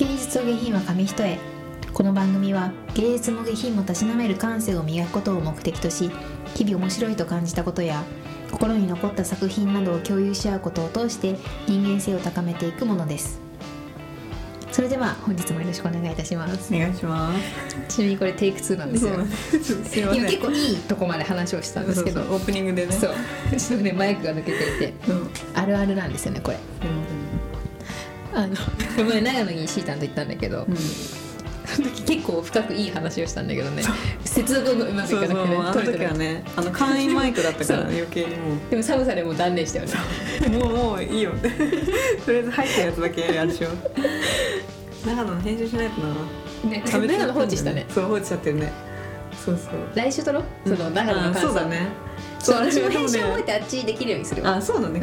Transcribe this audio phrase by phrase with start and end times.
[0.00, 1.38] 芸術と下品は紙一重。
[1.92, 6.10] この番組は芸術も下品もたしなめる感性を磨くことを目的とし
[6.54, 8.02] 日々面白いと感じたことや
[8.50, 11.36] 心に残った作品などを共有し合うことを通して
[11.68, 13.42] 人間性を高めていくものです。
[14.72, 16.74] それでは本日もよろしくお願いいたします。
[16.74, 17.94] お願いします。
[17.94, 19.16] ちなみにこれテイク2なんですよ。
[19.26, 19.74] す。
[19.74, 20.16] いません。
[20.16, 22.22] 今結構いいとこまで話をしたんですけど。
[22.22, 22.92] オープニングでね。
[22.92, 23.10] そう。
[23.54, 24.94] ちょっとねマイクが抜けていて。
[25.10, 25.30] うん。
[25.54, 26.56] あるあるなんですよねこれ
[28.42, 30.76] あのこの前長野にシータンと行ったんだけど、うん。
[30.76, 33.84] その時結構深くいい話をしたんだけどね。
[34.24, 39.92] 接続がうまくいかなくてねあの時はいねあの簡易マイクだったから余計にもでも寒さでもう断念したよね
[40.46, 41.32] うもうもういいよ。
[42.24, 45.06] とりあえず入ったやつだけやるしよう。
[45.06, 46.14] 長野の編集しないとな。
[46.70, 47.86] ね長野放置したね。
[47.88, 48.72] そう放置しちゃってるね。
[49.44, 49.74] そうそう。
[49.94, 50.44] 来週撮ろう？
[50.64, 51.48] その長野のあ感想。
[51.48, 51.88] そうだね
[52.40, 55.02] そう私もでも編集覚えねてあっちできるようにするわあそうだね。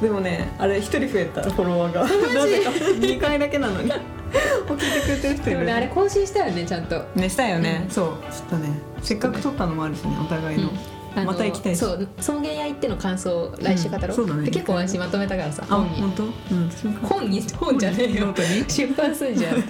[0.00, 1.42] でもねあれ一人増えた。
[1.42, 2.02] フォロワーが。
[2.02, 2.70] なぜか。
[2.70, 3.92] 2回だけなのに。
[4.30, 7.04] 聞いてくれてる人いるでもねあれ更新したよねちゃんと。
[7.16, 7.90] ねしたよね、うん。
[7.90, 8.06] そう。
[8.32, 8.68] ちょっとね
[9.02, 10.70] せっかく録ったのもあるしねお互いの、
[11.16, 11.78] あのまた行きたいし。
[11.80, 14.44] そう送迎屋行っての感想を来週語ろう,、うんそうだね。
[14.44, 16.00] で結構私まとめたからさあ本に。
[16.00, 16.22] 本当？
[16.24, 16.70] うん
[17.02, 18.26] 本に本じゃねえよ。
[18.26, 19.56] ノートに出版すんじゃん。
[19.58, 19.64] ノー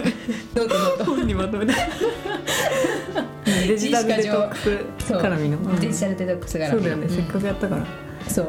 [0.54, 1.04] トノート。
[1.06, 1.72] 本にまとめた
[3.68, 4.56] デジタルデトック
[5.02, 7.86] ス絡みの、うんデジタルデトックスがそうだよね、せっかくやったから。
[8.28, 8.46] そう。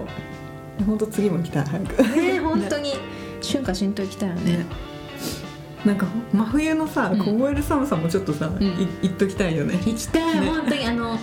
[0.85, 2.03] 本当次も来たい早く。
[2.03, 2.93] ね本当に
[3.41, 4.57] 春夏春冬行きたいよね。
[4.57, 4.65] ね。
[5.85, 7.19] なんか真冬のさ、うん。
[7.39, 8.63] 凍える寒さもちょっとさ、ん。
[8.63, 9.75] い行っときたいよね。
[9.85, 10.47] 行きたい、ね。
[10.47, 11.19] 本当にあの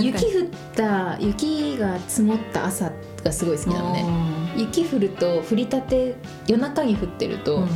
[0.00, 2.92] 雪降った雪が積もった朝
[3.24, 4.06] がすごい好きなのね。
[4.56, 7.68] 雪降ると降りたて夜中に降ってると、うん。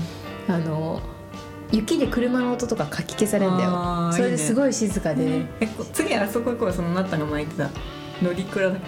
[0.48, 1.00] あの
[1.72, 3.70] 雪で車の音とかかき消されるんだよ。
[3.72, 5.22] あーそれですごい静かで。
[5.22, 5.46] いいね。
[5.60, 6.68] えこ次あそこ行こう。
[6.68, 7.70] よそのなったが巻いてた。
[8.22, 8.80] 乗り倉だっ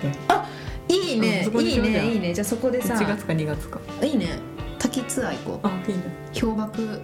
[0.89, 1.39] けいいね。
[1.39, 2.07] うんそこにいいしようじゃん。
[2.07, 2.35] ねいいね。
[2.35, 2.95] じゃあそこでさ。
[2.95, 3.81] 1月か2月か。
[4.03, 4.39] いいね。
[4.79, 6.03] 滝ツアー行こあいいね。
[6.37, 7.01] う氷瀑。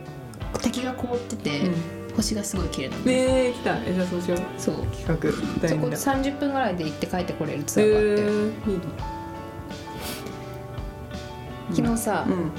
[0.60, 1.70] 滝が凍ってて、
[2.16, 3.02] 星がすごい綺麗なの。
[3.04, 3.12] ね
[3.48, 3.76] え来た。
[3.84, 4.38] えじゃあそうしよう。
[4.58, 4.86] そう。
[4.86, 5.68] 企画。
[5.68, 8.82] そこ第二弾30分ぐらいで行って帰ってこれるツえアーがあって、ー、いいね。
[11.70, 12.52] 昨日さ、うん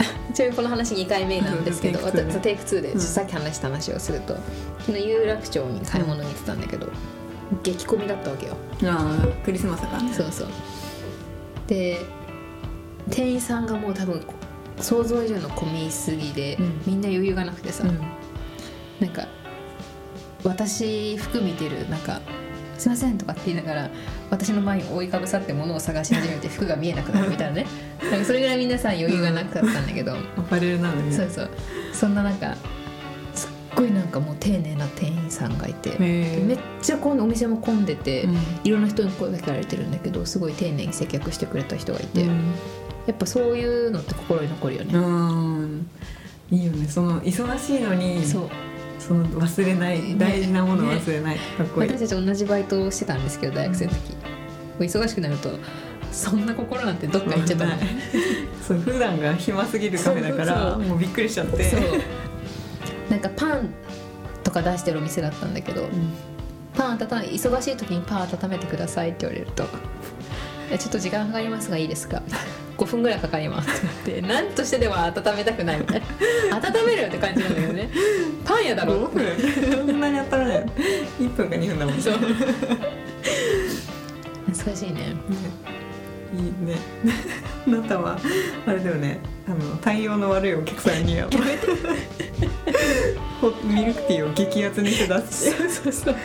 [0.34, 3.00] ちなみにこの話2回目なんですけどうんテイテイク2で、うん。
[3.00, 4.36] さっき話した話をすると
[4.80, 6.88] 昨日有楽町に買い物に行ってたんだけど、
[7.62, 8.56] 激混みだったわけよ。
[8.84, 10.48] ああクリスマスかそうそう。
[11.66, 11.98] で
[13.10, 14.22] 店員さんがもう多分
[14.80, 16.82] 想像以上の混みすぎで、うん。
[16.86, 17.98] みんな余裕がなくてさ、うん。
[19.00, 19.26] なんか
[20.44, 22.20] 私服見てるなんか
[22.78, 23.90] 「すいません」とかって言いながら
[24.30, 27.66] 私の前に覆いかぶさって物を探し始めて服が見えなくなるみたいなね
[28.02, 31.50] なんかそれぐらい皆さん余裕がなかったんだけど、アパレルなのにねそうそう。
[31.92, 32.56] そんななんか
[33.34, 38.38] すっごいなんかもう丁寧な店員さんがいて、へめっちゃ混んでお店も混んでて、うん。
[38.64, 42.54] いろんな人に声かけられてるんだけどすごい丁寧に接客してくれた人がいて、うん。
[43.06, 45.90] やっぱそういうのって心に残るよね、うん。
[46.50, 46.86] いいよね。
[46.88, 48.50] その忙しいのにそう。
[48.98, 50.14] その忘れない、ね。
[50.18, 51.88] 大事なものを忘れない、かっこいい。
[51.88, 53.98] 私たち同じバイトをしてたんですけど大学生の時、
[54.80, 55.50] 忙しくなると
[56.12, 57.80] そんな心なんてどっか行っちゃったのない
[58.66, 61.64] そう普段が暇すぎるカフェだからもうびっくりしちゃって。
[61.64, 61.80] そう。
[63.10, 63.70] なんかパン
[64.44, 66.12] とか出してるお店だったんだけど、うん。
[66.74, 69.64] パン温め忙しい時にパン温めてくださいって言われると
[70.70, 72.22] 「えちょっと時間かかりますがいいですか?」
[72.78, 74.20] 5分ぐらいかかりますって。
[74.22, 76.02] 何としてでも温めたくないみたい
[76.50, 76.56] な。
[76.56, 77.90] 温めるよって感じなんだけどね。
[78.44, 80.64] パン屋だろ？5分そんなにやったらね
[81.20, 82.02] 1分か2分だもんね。
[82.02, 82.14] そう。
[82.14, 82.34] 懐
[84.72, 85.14] かしいね
[86.34, 86.76] いいね。
[87.66, 88.18] あなたは
[88.66, 89.20] あれだよね。
[89.46, 91.28] あの対応の悪いお客さんには
[93.40, 95.50] ホミルクティーを激アツにして出す。
[95.50, 96.16] っていうそうそう。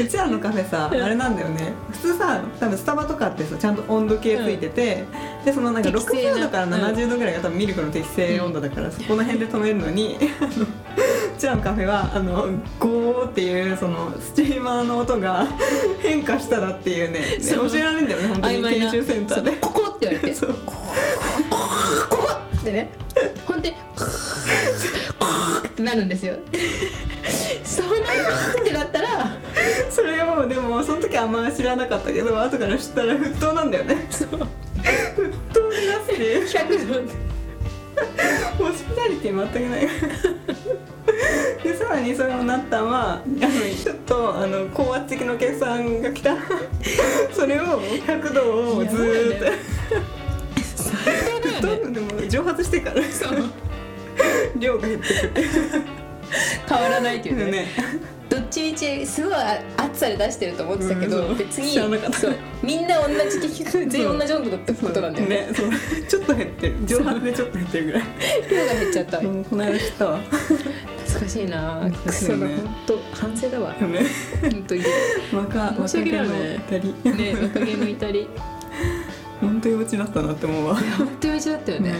[0.00, 1.72] うちらのカフェさあれなんだよね。
[1.92, 5.04] 普通さ多分スタバとかってさちゃんと温度計ついてて、
[5.44, 6.36] でそのなんか適正な。
[6.38, 10.66] 60度から70度ぐらいが多分ミルクの適正温度だから、そこの辺で止めるのにあの
[11.34, 12.46] うちらのカフェはあの
[12.78, 15.46] ゴーっていうそのスチーマーの音が
[16.00, 17.70] 変化したらっていうねねそう。
[17.70, 19.52] 教えられるんだよね本当に研修センターで。
[19.52, 20.34] ここって言われて。
[20.34, 20.72] そうこ
[22.10, 22.30] こ
[22.60, 22.90] ってね。
[23.46, 23.72] ほんでっ
[25.70, 26.36] てなるんですよ。
[27.64, 28.02] そうなる
[28.60, 29.36] ってなったら
[29.90, 34.06] それがもうでもその時あんま知らなかったけど後から知ったら沸騰なんだよね。
[34.10, 34.28] そう。
[34.28, 34.38] 沸
[35.52, 37.33] 騰になって100度
[38.58, 39.88] ホスピタリティ全くない。
[41.62, 43.40] でさらにそれをなったんはあの
[43.74, 46.36] ちょっとあの高圧的なお客さんが来た。
[47.32, 49.44] それを100度をずーっと。
[51.66, 52.96] どんどんでも蒸発してから。
[54.56, 55.42] 量が減ってくって
[56.68, 57.46] 変わらないっていうね。
[57.50, 57.68] ね
[58.34, 59.34] どっちみちすごい
[59.76, 61.78] 暑さで出してると思ってたけど、うん別に
[62.64, 65.36] みんな同じ結局全員同じ温度だってことなんだよね。
[65.46, 65.70] ねそう。
[66.08, 66.76] ちょっと減ってる。
[66.84, 68.02] 蒸発でちょっと減ってるぐらい。
[68.50, 69.18] 量が減っちゃった。
[69.18, 70.18] うんこの間知ったわ。
[70.18, 71.90] 懐かしいな。
[72.04, 73.72] クソだ本当反省だわ。
[73.72, 73.78] ね。
[74.42, 74.80] 本当に。
[74.80, 74.86] ね
[75.32, 76.60] 若申し訳ないよね
[77.40, 78.28] 若気の至り。
[79.40, 80.74] 本当幼稚だったなって思うわ。
[80.74, 81.92] 本当に一緒だったよね。
[81.92, 81.98] ね。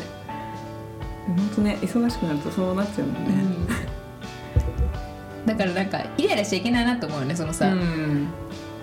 [1.28, 3.30] 本当ね忙しくなるとそうなっちゃうもんね。
[3.30, 3.83] うん
[5.46, 8.29] だからなんかイライラしちゃいけないなと思うよねそのさ、うん。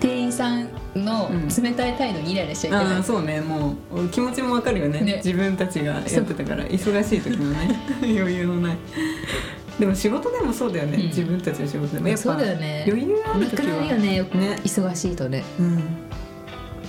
[0.00, 1.48] 店員さんのうん。
[1.48, 5.00] 冷たい態度にイライラしちゃいけない、ああそうねもう気持ちもわかるよね。
[5.00, 5.16] ね。
[5.16, 8.76] 自分たちがやってたから忙しい時のね 余裕のない。
[9.78, 11.02] でも仕事でもそうだよね、うん。
[11.06, 12.08] 自分たちの仕事でも。
[12.08, 12.84] やっぱね。
[12.86, 14.58] 余裕ある時はよねね。
[14.64, 15.44] 忙しいとね。
[15.58, 15.82] うん。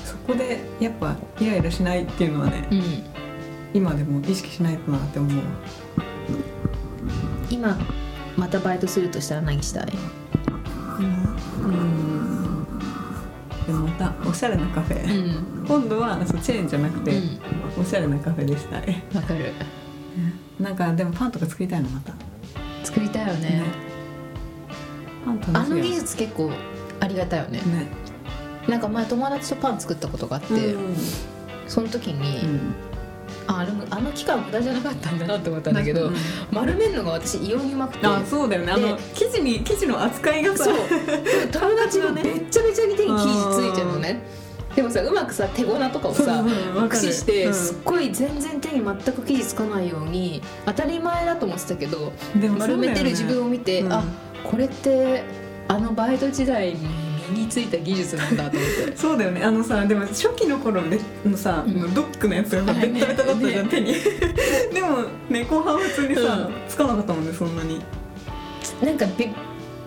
[0.06, 2.84] そこでやっぱイライラしないっていうのはねうん。
[3.74, 5.38] 今でも意識しないとなって思う。
[5.38, 5.44] わ
[7.50, 7.78] 今
[8.38, 9.94] またバイトするとしたら何したい？
[11.00, 11.01] う
[11.68, 12.65] ん。
[13.65, 15.65] でもまたおしゃれなカフェ、うん。
[15.68, 17.39] 今度はそうチェーンじゃなくて、うん。
[17.81, 19.03] おしゃれなカフェでしたい。
[19.13, 19.53] わかる。
[20.59, 22.13] なんかでもパンとか作りたいのまた。
[22.83, 23.63] 作りたいよね。
[25.25, 26.51] パン楽しいあの技よ術結構
[27.00, 27.59] ありがたいよね。
[27.59, 27.88] ね。
[28.68, 30.95] なんか前友達とパン作ったことがあって、うん。
[31.68, 32.74] その時に、うん
[33.48, 36.16] ああれもあの期間無駄じゃなかったんだなって思ったんだけど、うん
[36.51, 38.06] 丸めるのが私異様にうまくて。
[38.06, 38.72] あそうだよね。
[38.72, 40.75] あの生地に生地の扱いがさそう。
[41.51, 44.24] 友達がめっちゃめちゃに手に生地ついちゃうのね。
[44.75, 46.44] でもさうまくさ手粉とかをさ
[46.75, 47.54] 駆使して、うん。
[47.54, 52.50] すっごい全然手に全く生地つかないように当たり前だと思ってたけどね。
[52.50, 53.94] 丸めてる自分を見て、うん。
[53.94, 54.04] あ
[54.44, 55.24] これって
[55.68, 58.98] あのバイト時代に身についた技術なんだと思って。
[58.98, 59.44] そうだよね。
[59.44, 61.94] あのさでも初期の頃ねのさ、うん。
[61.94, 63.94] ドックのやつがベッタベタだったじゃん、ね手に。
[64.74, 66.54] でもね後半普通にさ、うん。
[66.68, 67.81] つかなかったもんねそんなに。
[68.84, 69.30] なんかび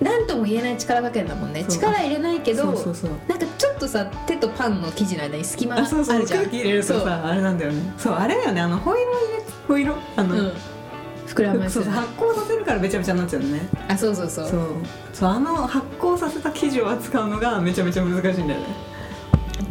[0.00, 1.62] なんとも言えない力加減だもんね。
[1.62, 1.70] そう。
[1.72, 3.10] 力入れないけどそうそうそう。
[3.28, 6.40] なんかちょっとさ手とパンの生地の間に隙間ああそうそうるじゃん。
[6.40, 7.00] 空気入れるとそう。
[7.00, 7.94] さあれなんだよね。
[7.96, 8.60] そうあれだよね。
[8.60, 9.94] あのホイロ入れホイロ？
[10.16, 10.52] あの、うん
[11.26, 11.70] 膨らませる。
[11.70, 13.68] そうそう発酵させるからべちゃべちゃになっちゃうのね。
[13.88, 14.48] あそうそうそう。
[14.48, 14.60] そう。
[15.12, 18.66] そうあの発酵させた生地を扱うのがめちゃめちゃ難しいんだよね。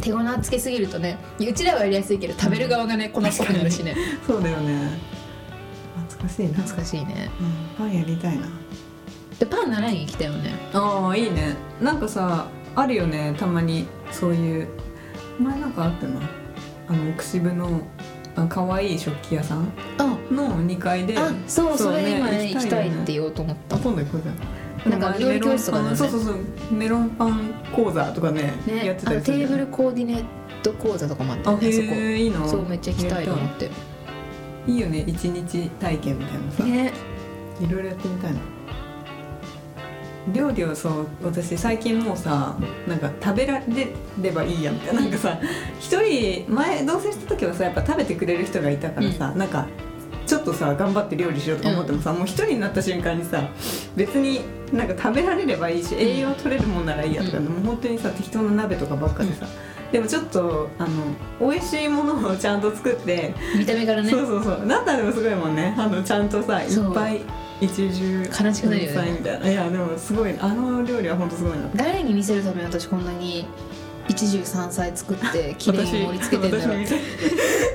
[0.00, 3.96] 手粉つけすぎるとねうちらはやりやすいけど食べる側がね粉っぽくなるしね。
[4.26, 4.98] そうだよね。
[6.08, 7.30] 懐かしいな、懐かしいね。
[7.40, 8.46] うん、パンやりたいな。
[9.38, 10.54] でパン習いに来たよね。
[10.72, 11.56] ああいいね。
[11.80, 13.86] なんかさあるよねたまに。
[14.12, 14.68] そういう
[15.38, 16.20] 前なんかあったな。
[16.88, 17.95] あの奥渋のあ
[18.48, 22.52] 可愛い食器屋さんあの2階であそうそれね今ね。
[22.52, 23.76] 行きたいって言おうと思った。
[23.76, 24.32] あ今度行こうじゃ
[24.88, 24.90] ん。
[24.90, 28.52] なんか料理教室とかねメロンパンそうそうそうメロンパン講座とかね
[28.84, 30.24] やってたりテーブルコーディネー
[30.62, 32.46] ト講座とかもあったあよねそこいいな。
[32.48, 33.70] そうめっちゃ行きたいと思って。
[34.68, 36.92] いいよね一日体験みたいなさ、ね。
[37.60, 38.40] いろいろやってみたいな
[40.32, 42.56] 料理をそう私最近もうさ
[42.88, 43.88] なんか食べられ
[44.20, 45.38] ればいいやみたいななんかさ
[45.78, 49.66] 一人前同棲した時はさやっぱ食べてくれる人がいたからさ、なんか
[50.26, 53.48] ちょっとさ頑張って料理しようとか思ってもさ、もう一人になった瞬間にさ
[53.94, 54.40] 別に
[54.72, 57.44] なんか食べられればいいし栄養取れるもんならいいやとか、うん。
[57.44, 59.46] もう本当にさ適当な鍋とかばっかでさ、
[59.92, 60.86] でもちょっとあ
[61.38, 64.10] の美味しいものをちゃんと作って見た目からね。
[64.10, 64.66] そうそうそう。
[64.66, 65.76] だったらでもすごいもんね。
[65.78, 67.20] あのちゃんとさいっぱい
[67.60, 69.12] 一重悲しくなるよね。
[69.18, 71.68] みたいないやでもすごいあの料理は本当すごいな。
[71.74, 73.46] 誰に見せるために私こんなに
[74.08, 76.86] 一汁三菜作って 綺麗に盛り付けてんだろう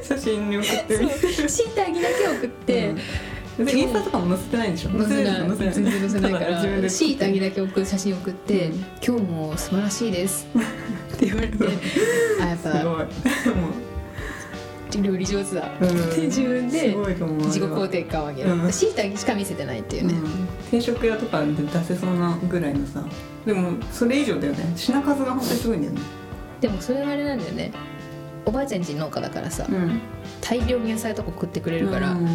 [0.03, 0.97] 写真に送って。
[0.97, 2.93] みてそう椎茸だけ送って、う。
[2.93, 3.65] ん。
[3.65, 4.89] でインスタとかも載せてないでしょ？
[4.97, 5.47] 載せない。
[5.47, 5.73] 載せない。
[5.73, 6.61] 全然載せないから。
[6.63, 8.85] で椎茸だけ送る写真送って、うん。
[9.05, 10.47] 今日も素晴らしいです。
[10.55, 11.57] って言われて。
[12.41, 12.95] あやっぱすごい。
[12.95, 13.05] も
[14.99, 15.69] 料理上手だ。
[15.79, 18.51] う、うん、って自分で自己肯定感を上げる。
[18.53, 18.71] うん。
[18.71, 20.47] 椎茸しか見せてないっていうね、うん。
[20.69, 23.03] 定食屋とかで出せそうなぐらいのさ。
[23.45, 24.73] でもそれ以上だよね。
[24.75, 26.01] 品数が本当にすごいんだよね。
[26.59, 27.71] でもそれはあれなんだよね。
[28.45, 30.01] おばあちゃんち農家だからさ、うん。
[30.41, 32.27] 大量に野菜とか送ってくれるから、うん。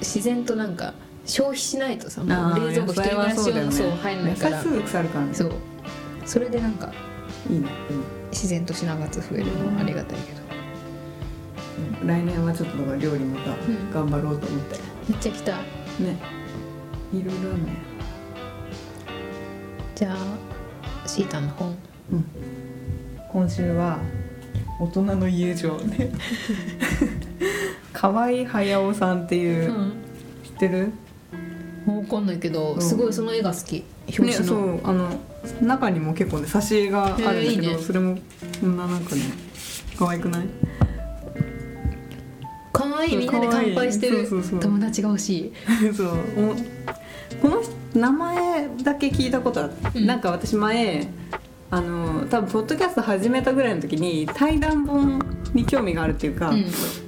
[0.00, 0.94] 自然となんか
[1.26, 4.62] 消費しないとさもう冷蔵庫一人暮らし用のそう入んないから。
[4.62, 5.34] すぐ腐るからね。
[5.34, 5.52] そう。
[6.24, 6.92] それでなんか
[7.50, 7.68] いいね、
[8.30, 10.42] 自然と品数増えるのはありがたいけど。
[10.42, 10.47] うん
[12.04, 13.90] 来年はちょっと料理またん。
[13.92, 14.76] 頑張ろうと思って、
[15.08, 15.52] めっちゃ来た。
[15.56, 15.62] ね。
[17.12, 17.76] いろいろあるね。
[19.94, 20.16] じゃあ
[21.08, 21.76] シータの本。
[23.32, 23.98] 今週は
[24.80, 26.12] 大人の友情ね。
[27.92, 29.92] 河合隼さんっていう、
[30.44, 30.92] 知ってる？
[31.84, 32.82] 分かんないけどうん。
[32.82, 33.84] すごいその絵が好き。
[34.06, 35.10] 表ねそうあの
[35.60, 37.78] 中にも結構ね挿絵があるんだけど、いいね。
[37.78, 38.18] それも
[38.60, 39.22] こんななんかね
[39.98, 40.46] 可愛くない？
[42.98, 44.28] かわいいみんなで乾杯してる。
[44.60, 45.52] 友達が欲しい。
[45.94, 46.08] そう。
[46.08, 46.54] お
[47.40, 47.62] この
[47.94, 50.06] 名前だけ聞いたことある、うん。
[50.06, 51.06] なんか私前
[51.70, 55.20] あの多分ポッドキャスト始めたぐらいの時に対談本
[55.52, 56.64] に興味があるっていうか、うん。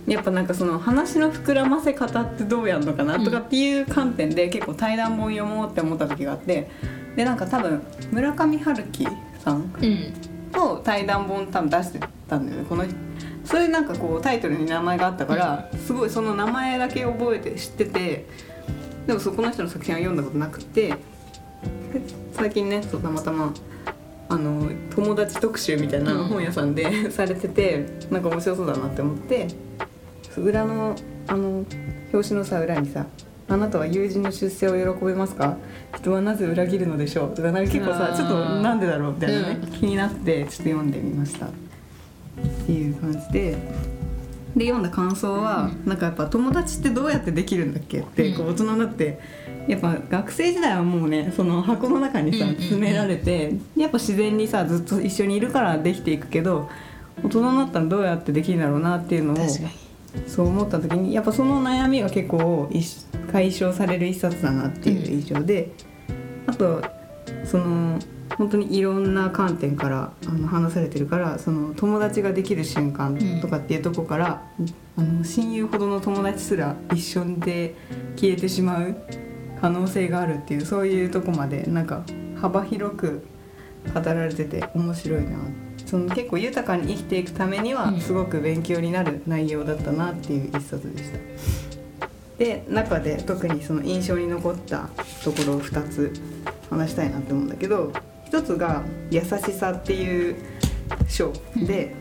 [0.07, 6.71] やっぱなんかその話の膨らませ方ってどうやるのかなとかっていう観点で結構対談本読もうって思った時があって
[7.17, 7.83] でなんか多分
[8.13, 9.09] 村上春樹
[9.43, 10.13] さんうん。
[10.53, 12.67] と対談本多分出してたんだよね。
[12.69, 12.95] この人
[13.51, 18.27] そういうなんかこうタイトルに名前があったからすごいその名前だけ覚えて知ってて
[19.09, 20.97] でもそこの人の作品は読んだことなくてで
[22.33, 23.53] 最近ねそうたまたま
[24.29, 26.29] あの友達特集みたいなうん。
[26.29, 29.49] 本屋さんで されててなんか面白そうだなって思って
[30.37, 30.95] 裏の
[31.27, 31.65] あの
[32.13, 33.07] 表紙のさ裏にさ
[33.49, 35.57] 「あなたは友人の出世を喜べますか
[35.97, 39.69] 人はなぜ裏切るのでしょう?」とかなんか結構さちょっとなんでだろうみたいなね、うん。
[39.73, 41.49] 気になってちょっと読んでみました
[42.71, 43.57] っていう感じで。
[44.57, 48.37] で読んだ感想は、なんかやっぱ友達ってどうやってできるんだっけって、うん。
[48.37, 49.21] こう大人になって
[49.69, 56.69] やっぱ学生時代はもうねその箱の中にさ詰められて、やっぱ自然にさずっと一緒にいるからできていくけど
[57.23, 59.37] 大人になったらどうやってできるんだろうなっていうのを
[60.27, 65.71] そう思った時にやっぱその悩みが結構一解消される一冊だなっていう印象で、
[66.49, 66.83] あと
[67.45, 68.01] その
[68.37, 74.43] 本当にいろんな観点からあの話されてるからその友達ができる瞬間とかっていうとこから、
[74.97, 77.75] あの親友ほどの友達すら一瞬で
[78.17, 78.97] 消えてしまう
[79.61, 82.05] 可能性があるっていうそういうとこまでなんか
[82.41, 83.27] 幅広く
[83.95, 85.39] 語られてて面白いな。
[85.87, 87.79] その結構豊かに生きていくためにうん。
[87.79, 91.19] はすごく勉強になる内容だったなっていう一冊でした。
[92.39, 94.89] で中で特にその印象に残った
[95.23, 96.13] ところを2つ
[96.71, 97.93] 話したいなって思うんだけど
[98.31, 100.37] 一つが「優しさ」っていう
[101.09, 101.97] 章で、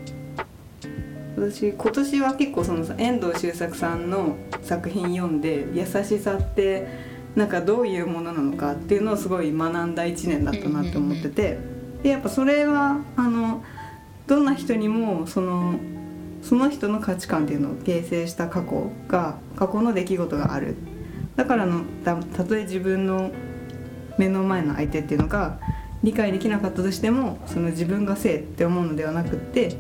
[1.36, 6.88] 私今年は結構その遠藤周作さんの作品読んで優しさって
[7.36, 11.58] なんかどういうものなのかっていうのをすごい学んだ1年だったなって思ってて
[12.04, 13.64] でやっぱそれはあの
[14.28, 15.80] どんな人にもその
[16.44, 20.76] その人の価値観っていうのを形成した過去が過去の出来事がある。
[21.36, 23.32] だからのたたとえ自分の
[24.20, 25.58] 目の前の相手っていうのが
[26.04, 29.76] 理解できなかったとしてもその自分が正って思うのではなくって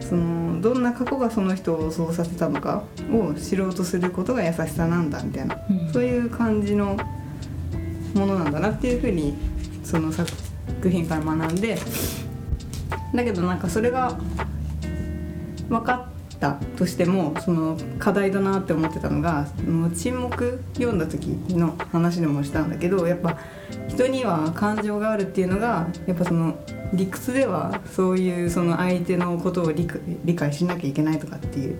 [0.00, 5.92] そのどんな過去がその人をそうさせたのかを知ろうとすることが優しさなんだみたいな、うん。
[5.92, 6.96] そういう感じの
[8.14, 9.34] ものなんだなっていうふうに
[9.82, 10.30] その作
[10.88, 11.78] 品から学んで
[13.14, 14.18] だけどなんかそれが
[15.68, 23.38] 分かったとしてもその課題だなって思ってたのがその沈黙読んだ時の話でもしたんだけどやっぱ
[23.88, 26.58] 人には感情があるっていうのがやっぱその
[26.92, 29.86] 理屈ではそういうその相手のことを理
[30.34, 31.76] 解しなきゃいけないとかっていう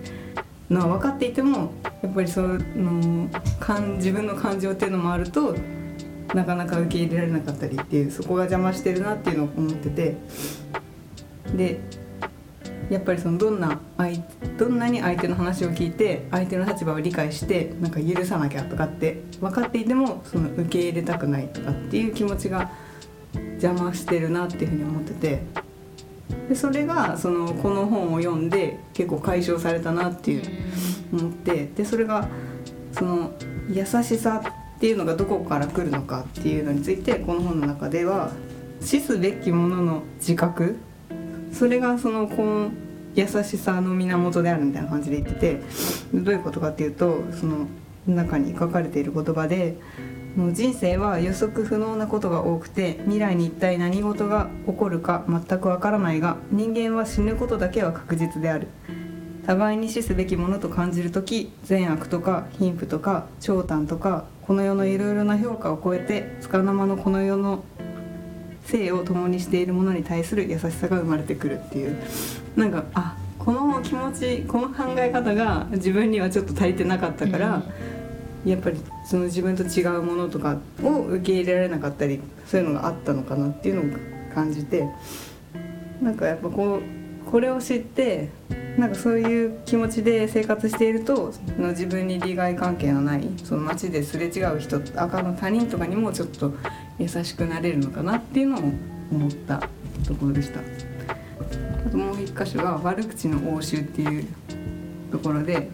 [0.71, 1.73] のは分かっていても
[2.03, 3.29] やっぱりその
[3.61, 5.55] 感自分の感情っていうのもあると
[6.35, 10.17] なかなか受け入れられなかったりっていうそこが邪魔してるなっていうのを思ってて。
[11.55, 11.81] で
[12.91, 14.19] やっぱりそのどんな相
[14.59, 22.71] どんなに相手の話を聞いて相手の立場を理解してなんか許さなきゃとかって分かっていてもその受け入れたくないとかっていう気持ちが
[23.35, 25.43] 邪魔してるなっていうふうに思ってて
[26.49, 30.43] でそれがそのこの本を読んで結構解消されたなっていう
[31.13, 32.29] 思ってでそれが
[32.93, 33.33] その
[33.69, 34.43] 優しさ
[34.77, 38.31] っていうのがどこから来るのかっていうのについてこの本の中では
[38.81, 40.77] 死すべきものの自覚
[41.53, 42.71] それがそのこの
[43.15, 45.61] 優しさの源であるみたいな感じで言ってて
[46.13, 47.67] どういうことかっていうとその
[48.07, 49.77] 中に書かれている言葉で
[50.37, 58.69] もう人生は予測不能なことが多くて未来に一体何事が起こるか全くわからないが人間は死ぬことだけは確実である。
[59.47, 67.63] 互いに死すべきものと感じる時善悪とか貧富とか長短とかこの世のいろいろな評価を超えて束の間のこの世の
[68.67, 71.97] 生を共にしているものに対する優しさが生まれてくるっていう。
[72.57, 77.63] なんかあこの気持ちこの考え方が自分にはちょっと足りてなかったから、
[78.45, 83.99] やっぱりその自分と違うものとかを受け入れられなかったりそういうのがあったのかなっていうのを
[84.35, 84.89] 感じて
[86.01, 86.96] なんかやっぱこう
[87.31, 88.31] これを知って
[88.79, 96.53] なんかそういう気持ちで生活しているとその自分に利害関係のないその街ですれ違う人赤の他人とかにもちょっと
[96.99, 98.61] 優しくなれるのかなっていうのを
[99.11, 99.69] 思った
[100.07, 100.61] ところでした。
[101.87, 104.25] あともう一箇所が「悪口の応酬」っていう
[105.13, 105.69] ところで、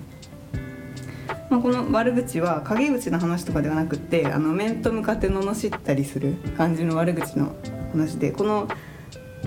[1.50, 7.54] まあ、この悪口は陰口の話とかではなくってあの面と向かって罵ったりする感じの悪口の
[7.92, 8.68] 話でこの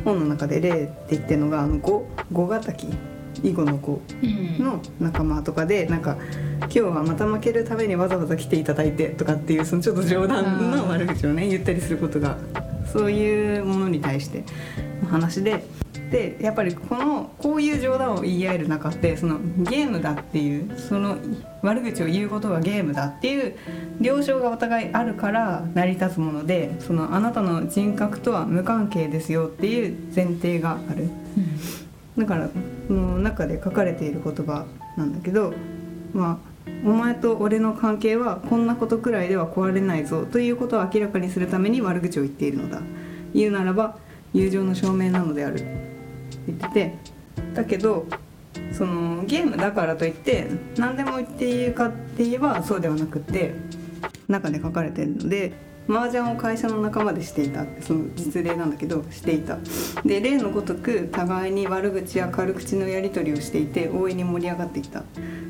[0.06, 2.88] 本の中で例って言ってるのがあの五五ヶ滝
[3.44, 4.26] 囲碁の子う
[4.62, 4.64] ん。
[4.64, 6.18] の仲間とかでなんか
[6.62, 12.38] 今日はまた負けるためにわざわざ来ていただいてとかっていうそのちょっと冗談の悪口をね言ったりすることが
[12.92, 14.44] そういうものに対して
[15.04, 15.64] の話で
[16.12, 21.18] でやっぱりこのこういう冗談を言い合える中ってそのゲームだっていうその
[21.62, 23.56] 悪口を言うことがゲームだっていう
[24.00, 31.10] 了承がお互いあるから成り立つものでそのあなたの人格とは無関係ですよっていう前提がある。
[32.18, 32.50] だから
[32.88, 35.54] その中で書かれている言葉なんだけど
[36.14, 42.82] まあお前と俺の関係はこんなことくらいでは壊れないぞということを明らかにするために悪口を言っているのだ。
[43.34, 43.98] 言うならば
[44.34, 45.95] 友情の証明なのである
[46.48, 46.96] 言ってて
[47.54, 48.06] だけど
[48.72, 50.48] そのゲームだからといって
[50.78, 53.54] 何でも言っていいかって言えばそうではなくって
[54.28, 55.54] 中で書かれてるので
[55.88, 59.60] 麻雀を会社の仲間でしていたその実例なんだけどしていた。
[60.04, 65.04] で例のごとく互いに悪口や軽口のやり取りをしていて大いに盛り上がっていた。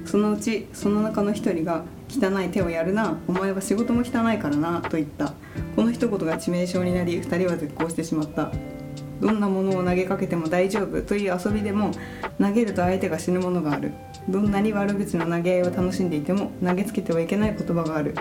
[0.04, 5.34] そのうちその中の一人が「汚い手をやるなお前は仕事も汚いからな」と言った。
[5.76, 8.52] この一言が致命傷になり二人は絶交してしまった。
[9.22, 11.92] どんなものを投げかけても大丈夫という遊びでも
[12.40, 13.94] 投げると相手が死ぬものがある。
[14.28, 18.16] どんなに悪口の投げ合いを楽しんでいても投げつけてはいけない言葉がある。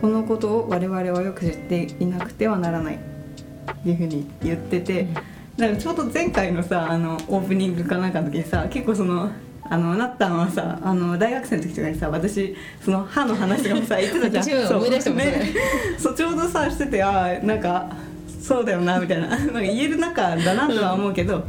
[0.00, 2.94] このことを我々はよく知っていなくてはならない。
[2.96, 5.08] っていうふうに言ってて、
[5.56, 9.30] だからちょうど前回のさあのオープニングかなんかの時にさ結構その
[9.64, 14.60] あのなったんはさあの大学生の時とかにさ私その歯の話とかもさ言ってたじゃん。
[14.66, 15.22] 私も思い出したもん
[15.98, 17.88] そうちょうどさしててあーなんか
[18.42, 19.28] そうだよなみたいな。
[19.30, 21.46] なんか言える中だなとは思うけど、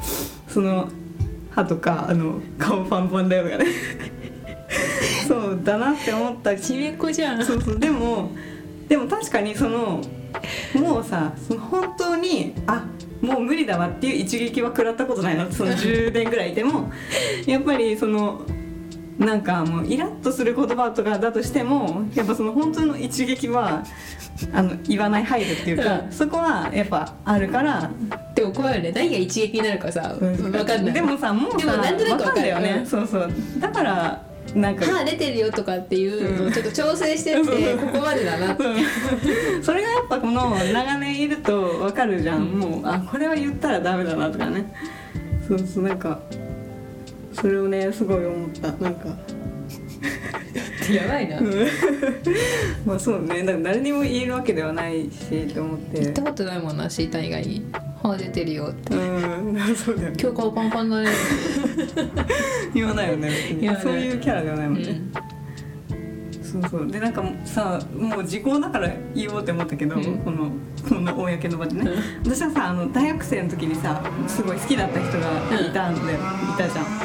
[0.47, 0.87] その
[1.49, 3.65] 歯とかあの顔パンパンだよとかね。
[5.27, 6.55] そうだなって思った。
[6.55, 7.43] ちめっこじゃん。
[7.43, 7.79] そうそう。
[7.79, 8.31] でも
[8.87, 10.01] でも確かにその
[10.75, 12.85] もうさその本当にあ
[13.21, 16.91] もう無理だわっていう一撃は食らったことないなその10年ぐらいいても。
[17.47, 18.41] やっぱりその
[19.17, 23.83] なんかもうイラッとする言葉とかだとしてもやっぱその本当の一撃は
[24.51, 26.11] あの言わない配慮っていうか、うん。
[26.11, 27.91] そこはやっぱあるから
[28.33, 30.93] でも怖いよね何が一撃になるかさ分かんない。
[30.93, 33.31] でもさもうさでもなんとなくわかんだよね、うんそうそう。
[33.59, 38.63] だからなんか歯出てるよとかっていうのをちょっと調整してうんってここまでだなって。
[38.63, 39.63] うん。
[39.63, 44.73] それがやっぱこの長年いると分かるじゃん、もうあこれは言ったらダメだなとかね。
[45.47, 46.19] そうそうなんか
[47.33, 48.71] それをねすごい思った。
[48.73, 49.17] なんか。
[50.91, 51.39] やばいな。
[51.39, 51.67] うん。
[52.85, 53.43] まあそうね。
[53.43, 56.01] だから誰にも言えるわけではないしと思って。
[56.01, 57.65] 言ったことないもんなシータン以外に。
[58.01, 58.95] 歯出てるよって。
[58.95, 59.75] うん。
[59.75, 60.17] そうだよね。
[60.19, 61.09] 今日顔パンパンだね。
[62.73, 63.75] 言わないよね別に。
[63.81, 65.13] そういうキャラではないもんね、うん。
[66.43, 66.87] そうそう。
[66.87, 70.03] でなんかさもう時効だから言おうって思ったけど、うん。
[70.19, 70.51] この
[70.87, 71.91] この公の場でね、
[72.25, 76.19] 私はさあの大学生の時にさすごい好きだった人がいたんだよ、
[76.53, 77.02] いたじゃん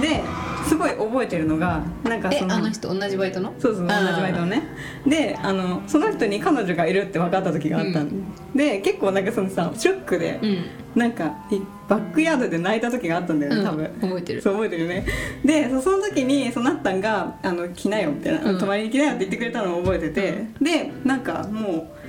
[0.00, 0.22] で
[0.64, 3.52] すごい覚えてるのがなんかそのえあの人同じバイトの？
[3.58, 4.62] そうそう同じバイトのね。
[5.06, 8.10] であのその人に彼女がいるって分かった時があったん。
[8.54, 10.64] で、結構なんかそのさショックで、うん。
[10.94, 14.42] なんかいバックヤードで泣いた時があったんだよね多分、うん覚えてる。
[14.42, 15.06] そう覚えてるね。
[15.44, 22.01] でそその時にそのなったんが「あの来なよ」みたいな、うん泊まりに来なよ」って言ってくれたのを覚えてて、でなんかもう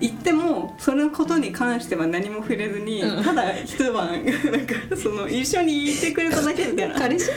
[0.00, 3.24] 行ってもそのことに関しては何も触れずに、うん。
[3.24, 6.94] ただ一晩 なんかその一緒にいてくれただけみたいな。
[6.94, 7.30] 彼氏？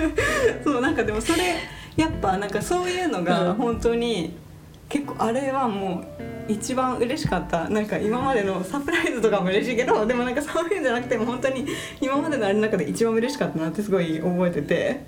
[0.62, 1.56] そうなんかでもそれ
[1.96, 3.24] やっぱなんかそういうのうん。
[3.24, 4.36] が本当に
[4.88, 7.70] 結構あれはもう一番嬉しかった。
[7.70, 11.66] なんか今までのサプライズとかも嬉しいけどでもなんかそういうんじゃなくても本当に
[12.02, 15.06] 今までのあれの中で一番嬉しかったなってすごい覚えてて。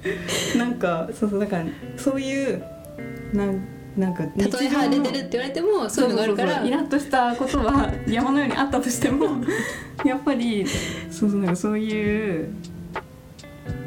[0.57, 1.65] なんかそうそうだから
[1.99, 2.65] そういう
[3.35, 3.61] なん
[3.97, 6.65] なんかたとえ歯出てるって言われてもそういうのがあるから。
[6.65, 9.27] イラッとしたことは山のようにあったとしても
[10.05, 10.67] やっぱり
[11.11, 12.49] そうそうなんかそういう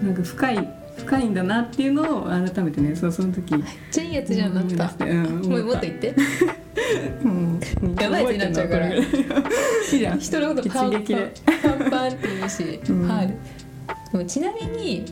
[0.04, 3.56] なんか深い深いんだなっていうのを改めてねそうその時。
[3.56, 5.06] めっちゃいいやつじゃんなった。
[5.06, 6.16] うんもうもっと言って。
[7.24, 7.60] うん
[8.00, 8.96] やばいやつになっちゃうから。
[8.96, 9.04] いい
[9.86, 10.20] じゃん。
[10.20, 13.08] 人のことパンパンパンパンって言うし、うん。
[13.08, 15.06] 歯でもちなみに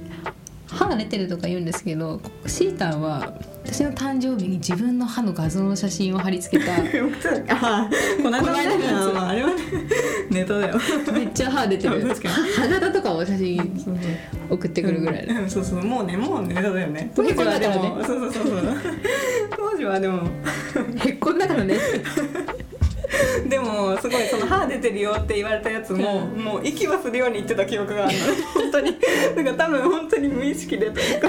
[0.67, 3.33] 歯が出てるとか言うんですけどシータンは
[3.69, 6.73] 私の誕生日に自分の歯の画像の写真を貼り付けた。
[7.53, 7.89] あ
[8.23, 9.55] この間のやつこの間のやつまああれはね
[10.29, 10.79] ネタだよ。
[11.13, 12.01] めっちゃ歯出てる。
[12.07, 12.33] 確かに。
[12.55, 13.85] 鼻だとかも写真
[14.49, 15.83] 送ってくるぐらいうんそうそう。
[15.83, 17.11] もうねもうネタだよね。
[17.13, 18.61] 当時はでもそうそうそうそう。
[19.55, 20.21] 当時はでも。
[20.95, 21.77] へっこんだからね。
[23.47, 28.25] でもすごいその歯出てるよって言われたやつも、もう息はするように言ってた記憶があるの。
[28.25, 28.97] ね本当に。
[29.35, 31.27] だから多分本当に無意識でというか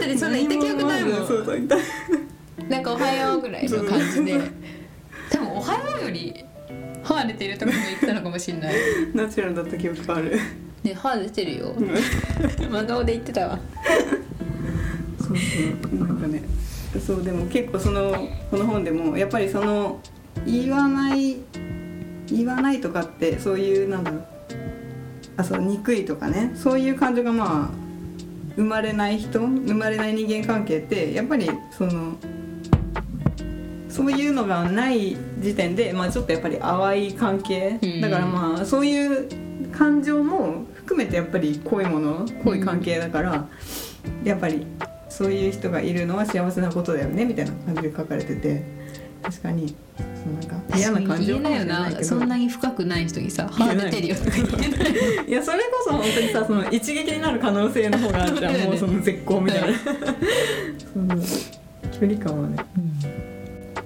[0.00, 1.26] だってそんな言った記憶ないもん。
[1.26, 1.60] そうそう。
[2.68, 4.38] なんか「おはよう」ぐらいの感じで。
[5.30, 6.44] でも「おはよう」より
[7.02, 8.74] 歯出てるとかも言ったのかもしれない。
[9.14, 10.38] ナチュラルだった記憶がある。
[10.82, 11.74] ね歯出てるよ。
[12.70, 13.58] 真顔で言ってたわ。
[15.20, 15.34] そうそ
[15.92, 15.98] う。
[15.98, 16.42] なんかね。
[17.04, 20.00] そうでも結構そのこの本でもやっぱりその
[20.46, 21.36] 言わない
[22.26, 24.24] 言わないとかってそういうなんだろう。
[25.36, 26.52] あそう憎いとかね。
[26.54, 27.87] そういう感情がまあ
[28.58, 32.16] 生まれない人生まれない人間関係ってやっぱりその
[33.88, 38.00] そういうのがない時点で、まあ、ちょっとやっぱり淡い関係、うん。
[38.00, 39.28] だからまあそういう
[39.70, 43.48] 感情も含めてやっぱり濃いもの濃い関係だから、
[44.24, 44.66] やっぱり
[45.08, 48.62] そういう人がいるのは幸せなことだよねみたいな感じで書かれてて
[49.22, 49.74] 確かに
[50.26, 52.00] なんか嫌な感情かもしれないけど。
[52.00, 54.54] なそんなに深くない人にさ歯出てるよとか言えな
[55.24, 55.28] い。
[55.28, 59.78] いやそれこそ本当にさその一撃になる可能性の方があるじゃんねもうその絶好みたいな。
[62.00, 62.56] 距離感はね。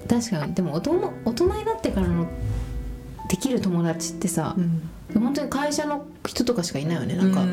[0.08, 0.54] 確かに。
[0.54, 2.26] でも大人大人になってからの
[3.28, 4.56] できる友達ってさ、
[5.14, 7.44] 本当に会社の人とかしかいないよねなんか、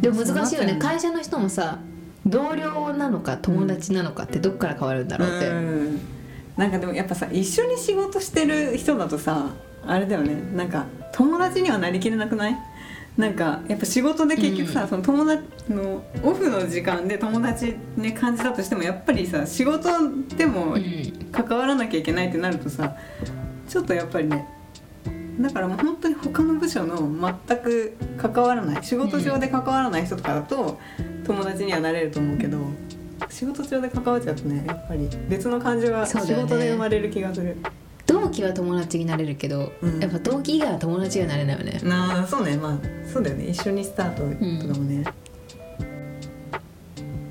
[0.00, 0.76] でも難しいよね。
[0.78, 1.78] 会社の人もさ
[2.26, 6.00] 同僚なのか友達なのかってどっから変わるんだろうって、うん
[6.56, 9.50] なんかでもやっぱさ一緒に仕事してる人だとさ
[9.86, 10.36] あれだよね。
[10.54, 12.56] なんか友達にはなりきれなくない？
[13.16, 14.88] なんかやっぱ仕事で結局さ、うん。
[14.88, 19.88] その友達のオフの時間で友達ね感じたとしてもやっぱりさ仕事
[20.36, 21.12] でもうん。
[21.32, 22.96] 関わらなきゃいけないってなるとさ
[23.68, 24.46] ちょっとやっぱりね
[25.40, 26.96] だからもう本当に他の部署の
[27.48, 30.78] 全く関わらない仕事上で関わらない人とかだと
[31.24, 32.58] 友達にはなれると思うけど
[33.30, 37.56] 仕事上で関わっちゃうとねやっぱり別の感情が仕事で生まれる気がする。
[38.06, 39.98] 同期は友達になれるけど、うん。
[39.98, 42.56] やっぱ同期以外は友達にはなれないよね、なあそうね。
[42.56, 42.78] まあ
[43.10, 43.46] そうだよね。
[43.46, 44.22] 一緒にスタート
[44.66, 45.04] とかもね、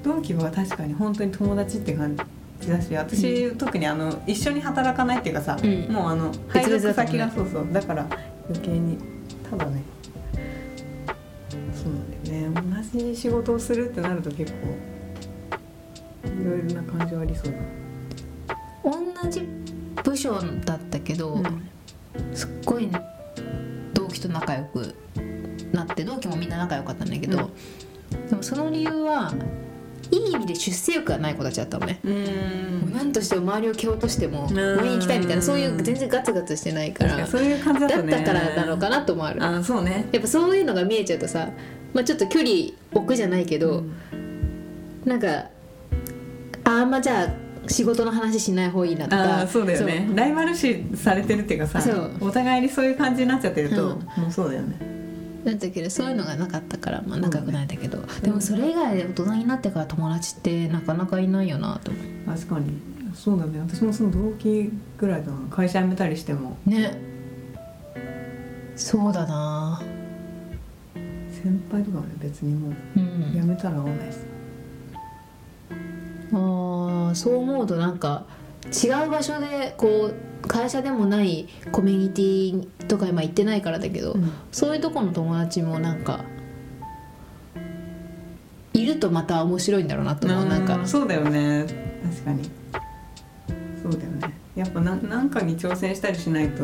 [0.02, 2.18] 同期は確かに本当に友達って感
[2.60, 5.94] じだし私、特にあの一緒に働かないっていうかさ、うん。
[5.94, 7.68] もうあの配属先がそうそう。
[7.72, 8.08] だから
[8.50, 8.98] 余計に
[9.50, 9.84] ただね。
[11.76, 12.84] そうなんだよね。
[12.92, 14.58] 同じ仕事をするってなると結構
[16.40, 17.54] いろいろな感情ありそう
[18.48, 18.58] だ。
[18.84, 19.48] 同じ
[20.04, 20.34] 部署
[20.66, 21.42] だったけど、
[22.34, 22.90] すっごい
[23.94, 24.96] 同期と仲良く
[25.72, 27.52] なって同期もみんな仲良かったんだけど、
[28.30, 29.34] でもその理由は
[30.12, 32.14] いい意味で出世欲がない子たちだったのね、うも
[32.88, 38.14] う何としても周りを蹴落としても上に行きたいみたいなそういう全然ガツガツしてないからそういう感じだだとね。
[38.14, 39.44] ったからなのかなともある。
[39.44, 40.08] あそうね。
[40.12, 41.50] やっぱそういうのが見えちゃうとさ、
[41.94, 42.52] まあ、ちょっと距離
[42.92, 43.84] 置くじゃないけど、
[45.06, 45.46] なんか
[46.66, 47.30] ああんまじゃあ
[47.68, 49.40] 仕事の話しない方がいいなとか。
[49.40, 50.10] ああそうだよね。
[50.16, 52.12] ライバル視されてるっていうかさそう。
[52.22, 54.22] お互いにそういう感じになっちゃってると、うん。
[54.22, 54.76] もうそうだよね。
[55.46, 62.00] そうだけどそういうのがなかったから、まあ、仲良くないんだけど、でもそれ以外で大人になってから友達ってなかなかいないよなと思
[62.36, 62.94] 確かに。
[63.14, 63.60] そうだね。
[63.60, 65.38] 私もその同期ぐらいだな。
[65.50, 66.58] 会社辞めたりしても。
[66.66, 66.98] うね。
[68.76, 69.82] そうだな。
[71.32, 73.32] 先輩とかはね別にもううん。
[73.34, 74.33] 辞めたら会わないです
[76.34, 78.26] あーそう思うとなんか
[78.66, 80.12] 違う場所でこ
[80.44, 84.32] う会社でもないコミュニティとか今行ってないからだけど、うん。
[84.52, 86.26] そういうとこの友達もなんか
[88.74, 90.46] いるとまた面白いんだろうなと思う。
[90.46, 91.66] なんかそうだよね。
[92.04, 92.50] 確かに。
[93.82, 94.34] そうだよね。
[94.56, 96.64] やっぱななんかに挑戦したりしないと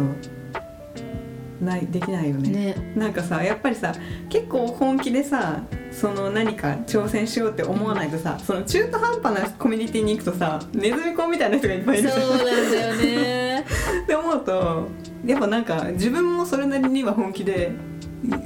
[1.62, 2.50] ないできないよね。
[2.50, 2.94] ね。
[2.96, 3.94] なんかさやっぱりさ
[4.30, 13.66] 結構本気でさその何か挑戦しようって思わないとさその中途半端なコミュニティに行くとさネズミ子みたいな人がいっぱいいるそうなんだよね。
[14.04, 14.88] って思うと
[15.26, 17.72] やっぱなんか自分もそれなりには本気で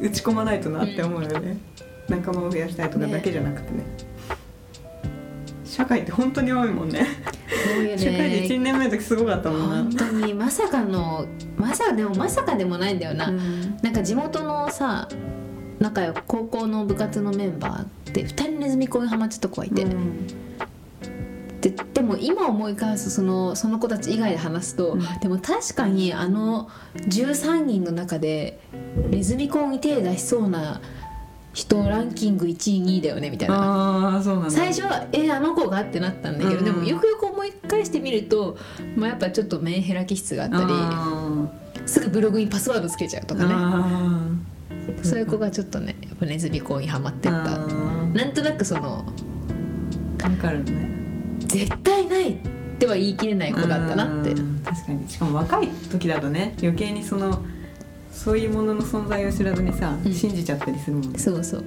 [0.02, 1.58] 打ち込まないとなって思うよね、
[2.08, 3.84] 仲間を増やしたいとかだけじゃなくてね。
[5.74, 7.08] 社会って本当に多いもんね
[7.98, 8.48] 社会でね。
[8.48, 11.26] 1年目の時すごかったもんな、本当にまさかの
[11.58, 13.78] まさかでもまさかでもないんだよな、うん。
[13.82, 15.08] なんか地元のさ
[15.80, 20.28] 仲良く高校の部活のメンバーで2人ネズミ子にハマってた子がいて、うん。
[21.62, 25.02] ででも今思い返すそのその子たち以外で話すと、うん。
[25.22, 28.60] でも確かにあの13人の中で
[29.10, 30.82] ネズミ子に手出しそうな
[31.54, 33.56] 人ランキング1位2位だよねみたいな。
[33.56, 34.52] ああそうなんだ。
[34.52, 36.66] 最初は「えあの子が?」ってなったんだけど、うん。
[36.66, 38.58] でもよくよく思い返してみると、
[38.96, 41.48] まあ、やっぱちょっとメンヘラ気質があったりあ
[41.86, 45.04] すぐブログにパスワードつけちゃうとーかね。
[45.04, 47.38] そういう子がちょっとねやっぱネズミ子にハマってった。
[47.38, 49.06] なんとなくその
[50.24, 50.90] わかるね。
[51.40, 52.38] 絶対ないっ
[52.80, 54.32] ては言い切れない子だったなって。
[54.32, 54.62] うん。
[54.66, 55.08] 確かに。
[55.08, 57.44] しかも若い時だとね余計にその
[58.14, 60.14] そういうものの存在を知らずにさ、うん。
[60.14, 61.20] 信じちゃったりするもんね。
[61.20, 61.64] そうそう。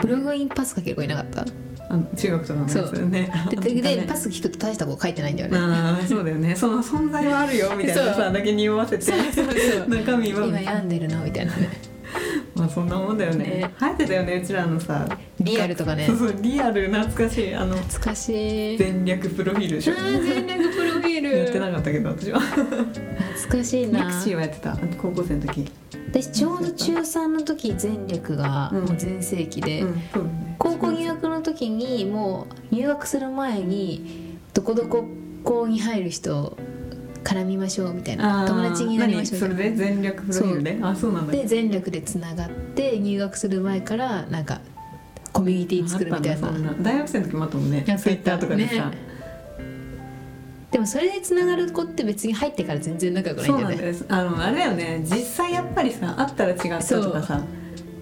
[0.00, 1.44] ブログにパスかける子いなかった？
[1.88, 3.30] あの中学とかのやつね。
[3.50, 3.96] ででいたね。
[3.96, 5.58] でパス聞くと大したこと書いてないんだよね。
[5.58, 6.54] ああそうだよね。
[6.56, 9.88] その存在はあるよみたいなさだけ匂わせてそうそうそう。
[9.88, 10.46] 中身は。
[10.46, 11.24] 今病んでるの？
[11.24, 11.68] みたいなね。
[12.54, 13.44] まあそんなもんだよね。
[13.44, 13.70] ね。
[13.80, 15.06] 流行ってたよねうちらのさ。
[15.40, 16.06] リアルとかね。
[16.06, 18.78] そうそうリアル懐かしいあの懐かしい。
[18.78, 19.94] 全略プロフィールでしょ。
[19.94, 20.85] 全略プロ
[21.28, 22.40] フィールやってなかったけど私は。
[22.40, 24.76] 懐かしいミなクシーはやってた。
[25.00, 25.70] 高校生の時。
[26.10, 28.84] 私ちょうど中3の時前略がうん。
[28.84, 30.56] もう全盛期で、うんそうだね。
[30.58, 35.04] 高校入学の時にもう入学する前にどこどこ
[35.44, 36.56] 校に入る人
[37.22, 41.32] 絡みましょうみたいな友達になりましょう何それで全略プロフィールであそうなんだ。
[41.32, 44.60] で全力でつながって入学する前からなんか
[45.32, 46.50] コミュニティ作るみたいな。
[46.80, 47.84] 大学生の時もあったもんね。
[47.98, 49.15] ツイッターとかでさ、ね
[50.76, 54.04] でもそれでつながる子って別に入ってから全然仲良くないそうなんんだよねです。
[54.10, 55.00] あのあれだよね。
[55.06, 57.42] 実際やっぱりさ会ったら違ったとかさ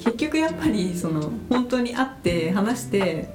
[0.00, 3.28] 結局やっぱりその本当に会って話して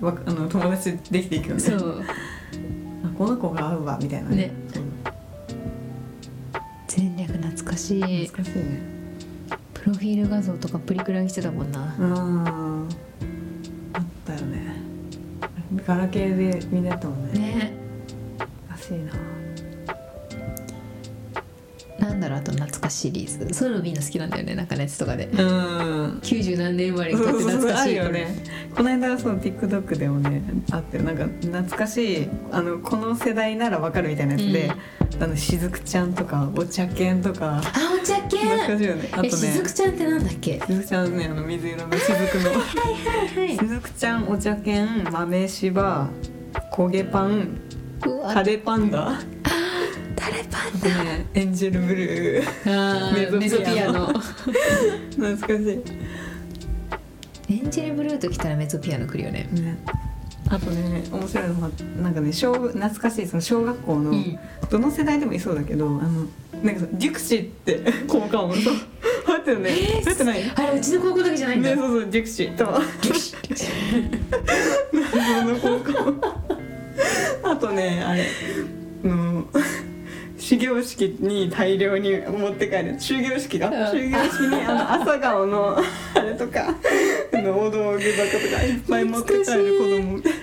[0.00, 1.60] わあの友達できていくよね。
[1.60, 2.00] そう。
[2.00, 4.52] あこの子が合うわみたいなね。
[6.86, 8.26] 全略懐かしい。
[8.28, 8.82] 懐かしいね。
[9.74, 11.96] プロフィール画像とかプリクラにしてたもんな。
[11.98, 12.88] うん。
[13.94, 14.76] あったよね。
[15.84, 17.40] ガラケーでみんなやったもんね。
[17.40, 17.85] ね
[18.86, 19.12] しいな。
[21.98, 23.54] なんだろうあと懐かしいシリーズ。
[23.54, 25.26] そういうのみんな好きなんだよねなんかネットとかで。
[25.26, 25.38] うん。
[26.22, 28.36] 90何年生まれにとって懐かしいよね。
[28.74, 34.70] この間そう TikTok でもねあってなんか懐かしいあのこの世代ならわかるみたいなやつで、
[35.18, 37.56] あのしずくちゃんとかお茶犬とか。
[37.56, 37.62] あ
[37.94, 38.40] お茶犬。
[38.40, 39.08] 懐かしいよね。
[39.12, 40.60] あとねえしずくちゃんってなんだっけ？
[40.60, 42.50] しずくちゃんねあの水色のしずくの。
[43.40, 43.56] はい。
[43.56, 46.10] しずくちゃんお茶犬豆柴
[46.72, 47.60] 焦げパン
[48.00, 49.18] カレパンダ？
[50.14, 53.12] タレパンあとねエンジェルブルー。
[53.32, 55.82] メメゾピアノノ懐かしい。
[57.48, 59.48] エンジェルブルーときたらメゾピアノ来るよね。
[59.52, 59.78] ね。
[60.48, 61.68] あとね面白いのが
[62.02, 64.38] なんかね小懐かしいその小学校の、うん。
[64.70, 66.26] どの世代でもいそうだけどあの
[66.62, 68.54] なんかさデュクシーって 効果音。
[68.56, 68.70] さ
[69.26, 69.70] 入ってるね。
[70.04, 70.52] 入ってない？
[70.54, 71.70] あれうちの高校だけじゃないんだ。
[71.70, 72.54] ねそうそうデュクシー。
[72.56, 72.64] と
[75.16, 76.20] 謎の効果音
[77.50, 78.26] あとねあれ
[79.04, 79.44] あの
[80.38, 83.68] 始業式に大量に持って帰る終業式が？
[83.68, 83.90] うん。
[83.90, 85.76] 終業式にあの朝顔の
[86.14, 86.74] あれとか
[87.32, 90.16] あのお道具箱とかいっぱい持って帰る子供。
[90.16, 90.32] みたい。
[90.32, 90.38] な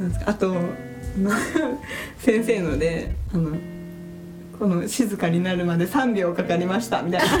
[0.00, 0.54] なんですかあと
[2.18, 3.56] 先生のであの
[4.58, 7.26] この静かになるまで3秒かかりましたみたいな。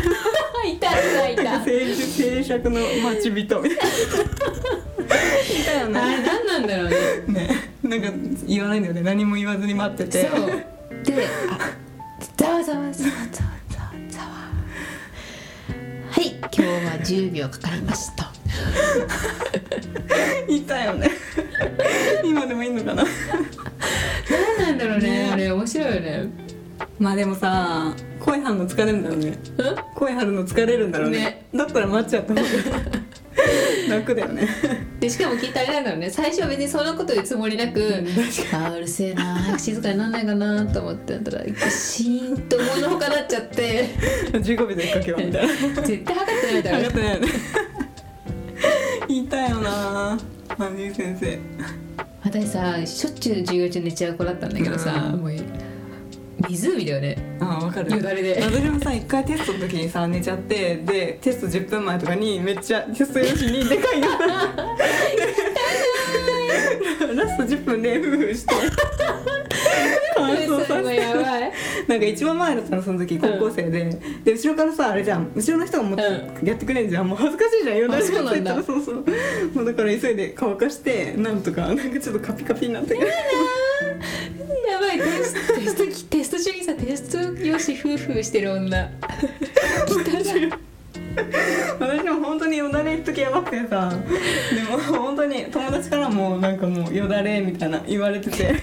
[0.64, 1.64] いたいたいた。
[1.64, 3.64] 静静寂の待ち人みたいな。
[3.68, 6.96] いたよあねれ何なんだろうね。
[7.28, 8.10] ねなんか
[8.46, 9.02] 言わないんだよね。
[9.02, 10.26] 何も言わずに待ってて。
[10.26, 10.46] そう。
[11.04, 11.58] であ
[12.36, 13.12] ざわざわざわざわ
[13.68, 13.92] ざわ。
[14.08, 14.26] ざわ
[16.10, 16.30] はい。
[16.40, 18.32] 今日は10秒かかりました。
[20.48, 21.10] いたよね。
[22.24, 23.04] 今でもいいのかな。
[24.58, 25.10] 何なんだろうね。
[25.10, 25.30] ね。
[25.30, 26.30] あれ面白いよね。
[26.98, 29.38] まあでもさ声張るの疲れるんだろうね。
[29.94, 31.18] 声張るの疲れるんだろうね。
[31.18, 31.46] ね。
[31.54, 32.46] だったら待っちゃった方が
[33.90, 34.48] 楽だよね。
[35.00, 36.10] でしかも聞いてあれなんだろうね。
[36.10, 37.80] 最初は別にそんなこと言うつもりなく
[38.52, 43.88] あーうるせえな早く静かになんないかなと思ってたらシーンと思いのほかなっちゃって。
[44.32, 45.52] 15秒でかけようみたいな。
[45.82, 46.76] 絶対測ってないだろ。
[46.78, 47.14] 上がってない。
[47.14, 47.28] よね
[49.08, 50.18] いたよな
[50.56, 51.38] マミー先生。
[52.24, 55.20] 私さしょっちゅう授業中寝ちゃう子だったんだけどさ、うん。
[55.20, 55.32] もう
[56.48, 57.16] 湖だよね。
[57.40, 57.92] ああわかる。
[57.92, 58.40] よだれで。
[58.42, 64.08] 私もさ一回テストの時にさ寝ちゃってでテスト10分前とかにめっちゃテスト用紙にでかいの。
[67.14, 68.54] ラスト10分でフーフーして。
[70.14, 71.52] 乾燥さやばい。
[71.88, 75.30] なんか一番前だったのその時高校生で、で後ろからさあれじゃん。
[75.34, 75.98] 後ろの人がもう
[76.46, 77.08] やってくれんじゃん。
[77.08, 78.32] もう恥ずかしいじゃんよだれあそうなんだ。
[78.32, 79.04] ついたらそうそう。
[79.54, 83.06] もうだから急いで乾かしてなんとかなんかちょっとカピカピになったけど
[84.70, 88.90] やばいテストテストテスト中にさテスト用紙フーフーしてる女。
[91.78, 93.92] 私も本当によだれ一時やばくてさ。
[94.54, 98.54] でも本当に友達からもなんかもうよだれみたいな言われてて。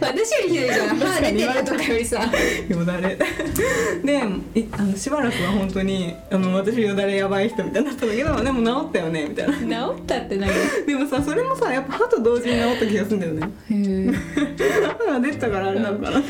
[0.00, 0.96] 私よりひどいじゃん。
[0.98, 2.30] 歯出てるとかよりさ。
[2.68, 3.16] よだれ。
[3.16, 9.86] でいあのしばらくは本当にあの私よだれやばい人みたいになったんだけどでも治ったよねみたいな。
[9.96, 10.50] 治ったって何？
[10.50, 13.48] へでもさそれもさやっぱ歯と同時に治った気がするんだよね。
[13.70, 14.10] え
[15.06, 16.22] 歯が出てたからあれなのかな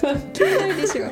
[0.00, 1.06] 関係 ないでしょ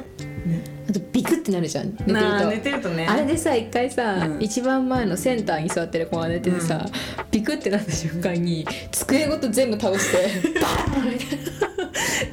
[0.89, 2.51] あとビクってなるじゃん寝てると。
[2.51, 3.07] 寝てるとね。
[3.09, 4.43] あれでさ一回さ、うん。
[4.43, 6.85] 一番前のセンターに座ってる子が寝ててさ、
[7.31, 11.63] ビクってなった瞬間に机ごと全部倒して バーンみたいな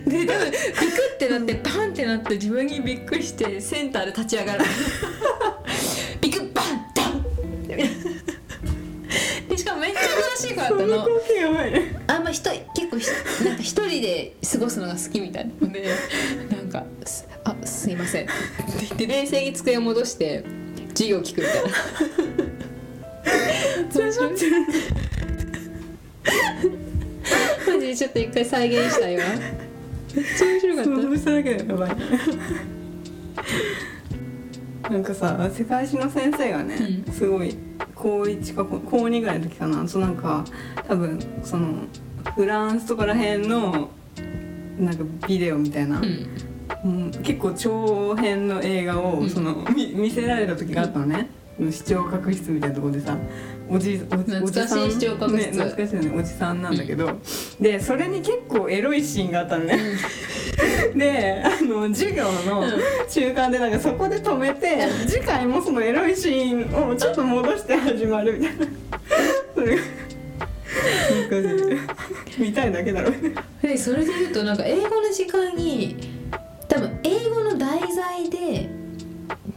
[0.10, 4.66] で多分ビクってなってバンってなって自分にびっくりしてセンターで立ち上がる。
[6.22, 7.90] ビクッバンダンで
[9.58, 12.02] しかもめっちゃ優しい子だったの光景やばいね。
[12.08, 13.08] あんま人結構ひ
[13.46, 15.90] なんか一人で過ごすのが好きみたいなので
[16.70, 18.34] なんかす「あすいません」って
[18.82, 20.44] 言って冷静に机を戻して
[20.90, 21.70] 授業聞くみたいな。
[23.96, 24.32] 面白い。
[27.68, 29.24] マジでちょっと一回再現したいわ。
[30.16, 30.90] めっちゃ面白かった。
[30.92, 31.96] 想像しただけでやばい。
[34.92, 37.14] なんかさ世界史の先生がね、うん。
[37.14, 37.56] すごい
[37.96, 39.88] 高1か高高2ぐらいの時かな。
[39.88, 40.46] そうなんか
[40.88, 41.88] 多分その
[42.36, 43.90] フランスとからへんの
[44.78, 46.28] なんかビデオみたいな、うん
[46.84, 49.30] うん結構長編の映画を、うん。
[49.30, 51.30] そのみ見せられた時があったのね、
[51.72, 53.18] 視聴覚室みたいなところでさ
[53.70, 55.52] おじおじ懐かしい視聴覚室。
[55.52, 57.20] ね、懐かしいよねおじさんなんだけど、
[57.60, 59.78] でそれに結構エロいシーンがあったのね、
[60.96, 62.64] であの授業の
[63.10, 68.66] 中間でなんかそこで止めて次回もそのエロいシーンをちょっと戻して始まるみたいな。
[69.54, 69.82] それが
[72.38, 73.34] 見たいだけだろうね。
[73.62, 76.19] でそれで言うとなんか英語の時間に
[76.70, 78.70] 多分英語の題材で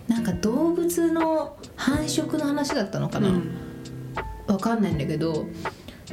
[0.09, 3.41] なんか動物の繁殖の話だったのかな、
[4.47, 5.47] わかんないんだけど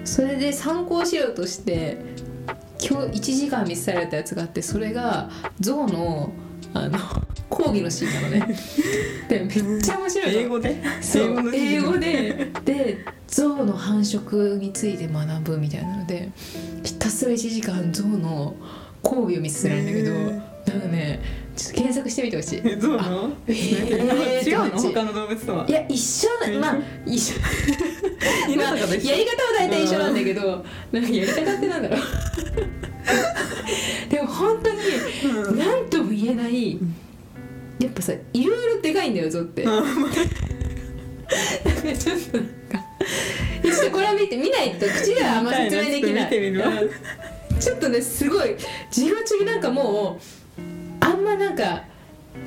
[0.06, 1.98] それで参考資料として
[2.80, 6.32] 今日1時間見せられたやつがあってそれが象の
[6.74, 7.00] あの
[7.50, 8.56] 講義のシーンなのね。
[9.28, 10.40] でめっちゃ面白いの。
[10.40, 10.84] 英語で？
[11.02, 12.52] そうの英語で。
[12.64, 16.32] で象の繁殖について学ぶみたいなので
[16.84, 18.56] ひたすら1時間象の
[19.02, 21.20] 講義を見せられるんだけどへなんかね
[21.56, 22.62] ちょっと検索してみてほしい。
[22.64, 23.32] えどうなの？
[23.48, 24.82] えー違うの？
[24.82, 25.66] 他の動物とは？
[25.68, 26.30] いや一緒
[26.60, 27.36] なまあ一緒。
[28.48, 28.98] 犬 まあ、やり方は
[29.58, 32.00] 大体一緒なんだけどなんかやり方ってなんだろう。
[34.10, 34.78] でも本当に
[35.34, 35.58] うん。
[35.58, 36.74] 何とも言えない
[37.80, 39.64] やっぱさいろいろでかいんだよゾウって。
[39.64, 39.90] なんか
[41.98, 42.54] ちょっとなんか
[43.64, 46.30] ちょっとこれは見て見ないと口ではあんま説明できない。
[47.60, 48.56] ちょっとねすごい
[48.90, 50.24] 授業中になんかもう
[51.10, 51.84] あんまなんか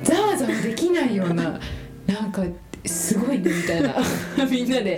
[0.03, 1.59] ざわざわできないような
[2.07, 2.43] なんか
[2.85, 3.95] すごいねみたいな
[4.49, 4.97] みんなで。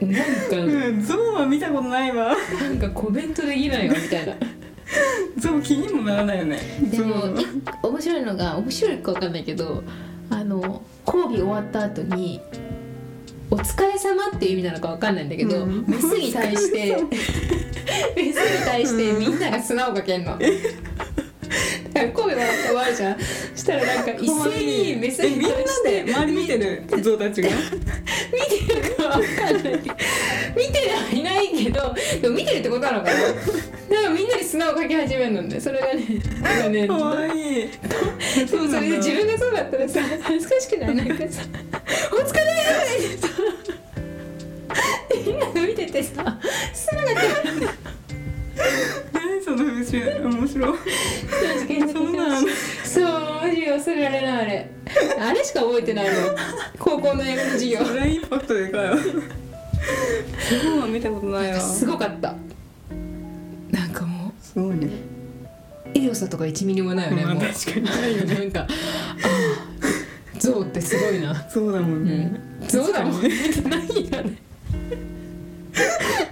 [0.00, 2.34] なんかうんゾウは見たことないわ。
[2.60, 4.34] なんかコメントできないわみたいな。
[5.38, 6.58] ゾウ気にもならないよね。
[6.90, 7.46] でもい
[7.82, 9.84] 面白いのが面白いか分かんないけど
[10.28, 12.40] あの交尾終わった後に
[13.48, 15.84] 「お疲れ様っていう意味なのか分かんないんだけど、うん。
[15.86, 16.96] メスに対して
[18.16, 20.36] メスに対してみんなが砂をかけんの。
[22.06, 25.48] だから交尾終わって終わるじゃんそしたらなんか一斉にメスえみんな
[25.84, 27.48] で周り見てるゾウたちが？
[27.50, 29.74] 見てるかわかんない。
[29.74, 33.12] 見てはいないけどでも見てるってことなのかな。
[33.12, 33.42] だか
[34.04, 36.04] らみんなで砂をかけ始めるのねそれがね
[36.40, 36.86] なんかね。
[36.88, 37.62] かわい。
[37.64, 37.68] い
[38.46, 40.94] でもそれで自分がそうだったらさ恥ずかしくない？
[40.94, 41.42] なんかさ
[42.12, 42.40] 「お疲れ!」
[43.14, 43.18] って。
[43.18, 43.28] さ
[45.26, 46.38] みんなが見ててさ
[46.72, 47.68] 砂が出る
[49.12, 50.78] 何その節面白い。
[51.92, 52.46] そうなの
[52.84, 53.04] そう
[53.42, 54.70] マジ忘れられないあれ。
[55.20, 56.12] あれしか覚えてないの。
[56.78, 57.84] 高校の英語の授業。
[57.84, 58.96] それはインパクトでかいわ。
[58.96, 59.02] ゾ
[60.76, 61.60] ウは見たことないわ。
[61.60, 62.34] すごかった。
[63.70, 64.86] なんかもすごいね。
[64.86, 64.90] う
[65.94, 67.44] エロさとか1ミリもないよね、まあもう。
[67.44, 68.34] 確かにないよね。
[68.34, 71.48] なんかああ象ってすごいな。
[71.48, 72.32] そうだもんね、
[72.68, 73.28] 象だもんね。
[73.68, 74.38] ないよね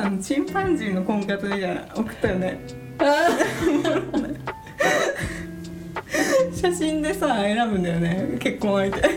[0.00, 2.60] さチンパンジーの婚活みたいな送ったよね。
[2.98, 3.28] あ
[6.54, 8.36] 写真でさ選ぶんだよね。
[8.38, 9.08] 結婚相手。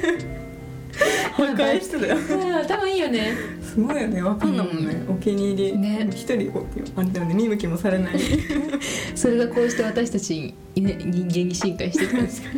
[1.33, 2.17] 破壊してたよ。
[2.55, 3.33] あ頭いいよね。
[3.61, 4.21] すごいよね。
[4.21, 5.77] わかんないもんね、お気に入り。
[5.77, 6.07] ね。
[6.11, 6.51] 一人
[6.95, 7.33] あれだよね。
[7.33, 8.19] 見向きもされない。
[9.15, 12.49] それがこうして私たちに、ね、人間に進化してきたんですよ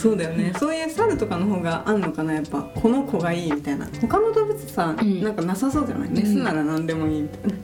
[0.00, 0.52] そうだよね。
[0.58, 2.62] そういう猿とかの方があんのかなやっぱ。
[2.62, 3.86] この子がいいみたいな。
[4.00, 5.22] 他の動物さ、うん。
[5.22, 6.10] なんかなさそうじゃない？
[6.10, 7.56] メスなら何でもいいみたいな、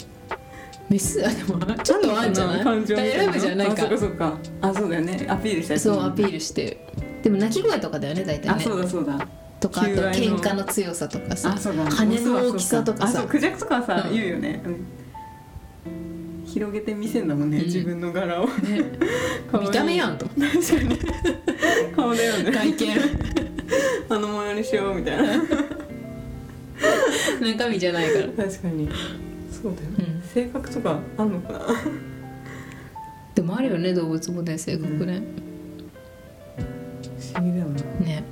[0.91, 1.25] メス？
[1.27, 2.65] あでもちょっとあんじゃない。
[2.65, 4.39] 感情みたいな選ぶじゃんないあそっかかそっか。
[4.61, 5.27] あそうだよね。
[5.29, 6.87] アピールしたりするそうアピールして。
[7.23, 9.27] でも鳴き声とかだよね大体あねそうだそうだ。
[9.59, 11.55] とかあと喧嘩の強さとかさ。
[11.55, 11.91] あそうだ。
[11.91, 13.21] 羽の大きさとかさ。
[13.21, 13.83] あそうクジャクとか。
[13.83, 14.87] さ、うん言うよね、うん
[16.47, 17.65] 広げて見せんだもんね、うん。
[17.65, 18.93] 自分の柄をね
[19.61, 20.49] 見た目やんと確か。
[20.83, 20.99] に
[21.97, 22.53] 顔だよね。
[22.53, 22.95] 外見。
[24.09, 25.43] あの模様にしようみたいな。
[27.41, 28.29] 中身じゃないから。
[28.45, 28.89] 確かに。
[29.51, 30.29] そうだよね、うん。
[30.29, 31.61] 性格とかあんのかな。
[33.35, 35.23] でもあるよね動物もね性格ね、
[36.57, 37.83] 不思議だよな。
[38.07, 38.25] ね。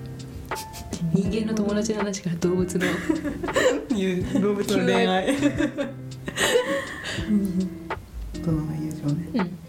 [1.12, 2.86] 人間の友達の話から動物の。
[4.40, 5.26] 動物の恋愛。
[5.26, 5.38] 大
[8.42, 9.28] 人の友情ね。
[9.34, 9.63] うん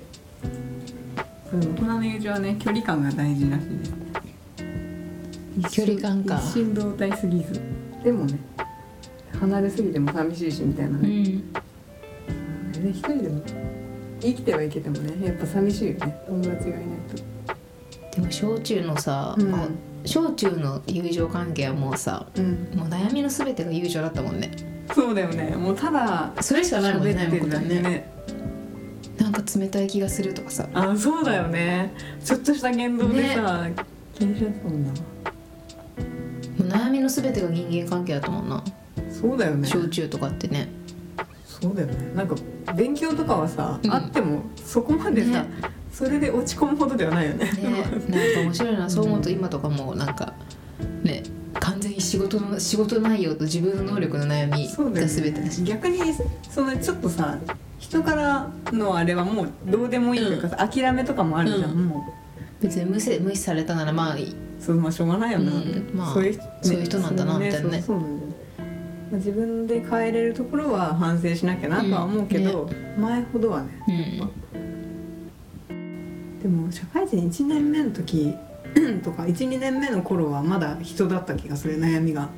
[2.05, 3.69] そう大人の友情はね距離感が大事らしい
[5.61, 5.75] です。
[5.75, 6.35] 距離感か。
[6.35, 7.61] 一心同体すぎず。
[8.03, 8.39] でもね
[9.39, 11.15] 離れすぎても寂しいしみたいなね、うん。
[11.25, 11.41] ね
[12.89, 13.41] 一人でも
[14.21, 16.23] 生きてはいけてもねやっぱ寂しいよね。
[16.27, 18.15] 友達がいないと。
[18.15, 19.51] でも小中のさ、うん。
[19.51, 19.69] もう
[20.05, 22.69] 小中の友情関係はもうさうん。
[22.75, 24.51] もう悩みの全てが友情だったもんね。
[24.93, 25.55] そうだよね。
[25.55, 28.11] もうただそれしかないもんね喋って悩むことはね
[29.35, 30.67] か冷たい気がするとかさ。
[30.73, 31.93] あそうだよね。
[32.23, 33.67] ちょっとした言動でさ、
[34.13, 34.91] 気にしちゃったもんな。
[36.77, 38.63] 悩みの全てが人間関係だったもんな。
[39.09, 39.67] そうだよね。
[39.67, 40.69] 小中とかってね。
[41.45, 42.11] そうだよね。
[42.15, 42.35] なんか
[42.75, 43.91] 勉強とかはさ、うん。
[43.91, 45.49] あってもそこまでさ、ね。
[45.91, 47.45] それで落ち込むほどではないよね。
[47.45, 47.51] ね。
[48.09, 48.89] なんか面白いな。
[48.89, 50.33] そう思うと今とかもなんか
[51.05, 51.23] ね
[51.59, 55.99] 完全に仕事の仕事内容と自分の能力の悩みが全てだし、ね逆に
[56.49, 57.37] そのちょっとさ
[57.79, 61.85] 人からのあれはもうどうでもいいというかさ、諦めとかもあるじゃん、うん。
[61.85, 62.13] も
[62.59, 65.91] 別に無視無視されたならまあいい、うそうまあしょうがないよな、うん。
[65.93, 67.81] まあそういう、ねそういう人なんだなみたいなね。
[67.81, 68.33] そうそうなんだよ。
[69.11, 73.69] まあ自分で変えれるところは反省しなきゃなとは思うけど、前ほどはね。
[73.87, 73.91] う
[75.73, 76.41] ん。
[76.41, 78.33] でも社会人1年目の時
[79.03, 82.29] とか12年目の頃はまだ人だった気がする悩みが。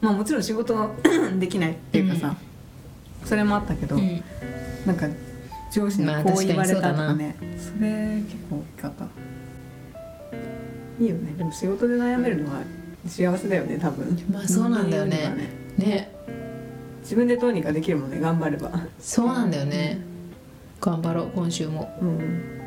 [0.00, 0.94] まあもちろん仕事
[1.38, 2.36] できないっていうかさ、
[3.24, 4.22] それもあったけど、うん。
[4.84, 5.06] なんか
[5.72, 9.04] 上司にまあこう言われたと確かにかね、それ結構大きかった。
[11.00, 11.32] いいよね。
[11.38, 12.60] でも仕事で悩めるのは
[13.06, 14.18] 幸せだよね多分。
[14.30, 15.16] まあそうなんだよね。
[15.16, 15.36] 人間よ
[15.78, 16.14] りはね。
[17.00, 18.70] 自分でどうにかできるもんね頑張れば。
[18.98, 19.98] そうなんだよね。
[20.80, 21.96] 頑張ろう今週も。
[22.00, 22.63] うん